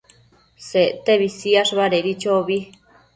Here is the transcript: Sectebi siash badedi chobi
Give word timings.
Sectebi 0.67 1.27
siash 1.33 1.73
badedi 1.81 2.15
chobi 2.25 2.59